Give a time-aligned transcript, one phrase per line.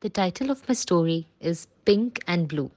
[0.00, 2.70] The title of my story is Pink and Blue.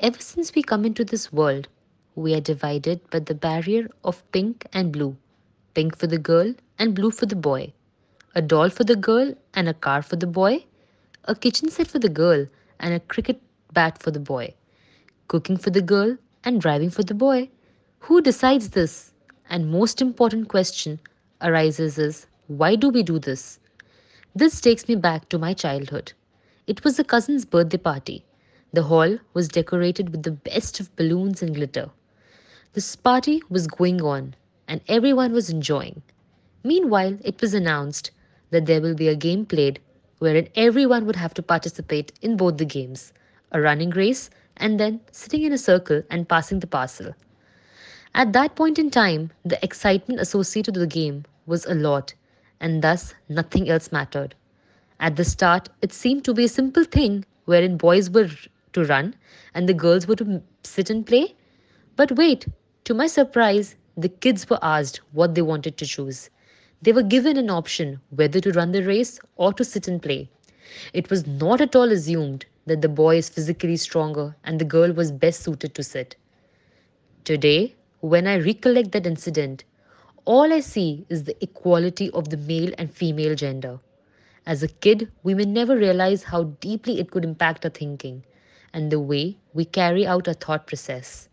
[0.00, 1.68] Ever since we come into this world,
[2.14, 5.18] we are divided by the barrier of pink and blue.
[5.74, 7.74] Pink for the girl and blue for the boy.
[8.34, 10.64] A doll for the girl and a car for the boy.
[11.24, 12.46] A kitchen set for the girl
[12.80, 13.42] and a cricket
[13.74, 14.54] bat for the boy.
[15.26, 17.50] Cooking for the girl and driving for the boy.
[17.98, 19.12] Who decides this?
[19.50, 21.00] And most important question
[21.42, 23.60] arises is why do we do this?
[24.38, 26.12] This takes me back to my childhood.
[26.68, 28.24] It was a cousin's birthday party.
[28.72, 31.90] The hall was decorated with the best of balloons and glitter.
[32.72, 34.36] This party was going on
[34.68, 36.02] and everyone was enjoying.
[36.62, 38.12] Meanwhile, it was announced
[38.50, 39.80] that there will be a game played
[40.20, 43.12] wherein everyone would have to participate in both the games
[43.50, 47.12] a running race and then sitting in a circle and passing the parcel.
[48.14, 52.14] At that point in time, the excitement associated with the game was a lot
[52.60, 54.34] and thus nothing else mattered.
[55.00, 58.30] At the start, it seemed to be a simple thing wherein boys were
[58.72, 59.14] to run
[59.54, 61.34] and the girls were to sit and play.
[61.96, 62.46] But wait,
[62.84, 66.30] to my surprise, the kids were asked what they wanted to choose.
[66.82, 70.28] They were given an option whether to run the race or to sit and play.
[70.92, 74.92] It was not at all assumed that the boy is physically stronger and the girl
[74.92, 76.16] was best suited to sit.
[77.24, 79.64] Today, when I recollect that incident,
[80.28, 83.80] all I see is the equality of the male and female gender.
[84.44, 88.24] As a kid, we may never realize how deeply it could impact our thinking
[88.74, 91.30] and the way we carry out our thought process.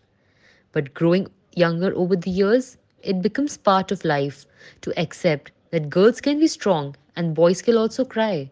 [0.71, 4.45] But growing younger over the years, it becomes part of life
[4.83, 8.49] to accept that girls can be strong and boys can also cry.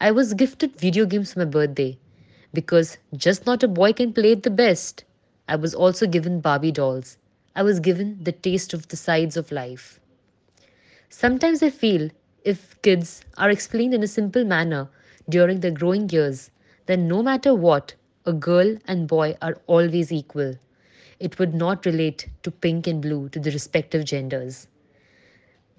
[0.00, 1.98] I was gifted video games for my birthday
[2.54, 5.02] because just not a boy can play it the best.
[5.48, 7.16] I was also given Barbie dolls
[7.54, 10.00] I was given the taste of the sides of life.
[11.08, 12.10] Sometimes I feel
[12.44, 14.88] if kids are explained in a simple manner
[15.28, 16.50] during their growing years,
[16.86, 17.94] then no matter what,
[18.26, 20.56] a girl and boy are always equal.
[21.18, 24.68] It would not relate to pink and blue to the respective genders.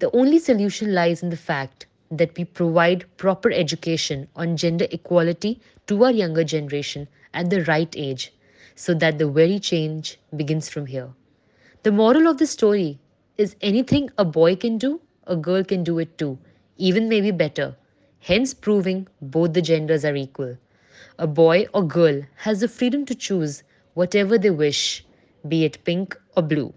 [0.00, 5.60] The only solution lies in the fact that we provide proper education on gender equality
[5.86, 8.34] to our younger generation at the right age
[8.74, 11.14] so that the very change begins from here.
[11.82, 12.98] The moral of the story
[13.36, 16.38] is anything a boy can do, a girl can do it too,
[16.76, 17.76] even maybe better,
[18.20, 20.56] hence proving both the genders are equal.
[21.18, 23.62] A boy or girl has the freedom to choose
[23.94, 25.04] whatever they wish,
[25.46, 26.72] be it pink or blue.